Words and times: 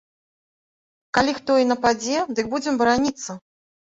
Калі 1.17 1.31
хто 1.41 1.57
і 1.63 1.67
нападзе, 1.73 2.17
дык 2.39 2.45
будзем 2.53 2.79
бараніцца. 2.83 3.31